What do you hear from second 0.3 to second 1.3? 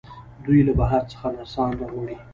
دوی له بهر څخه